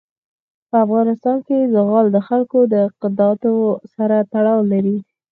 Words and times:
په 0.69 0.75
افغانستان 0.85 1.37
کې 1.47 1.69
زغال 1.73 2.05
د 2.11 2.17
خلکو 2.27 2.59
د 2.71 2.73
اعتقاداتو 2.83 3.51
سره 3.93 4.17
تړاو 4.33 4.59
لري. 4.71 4.97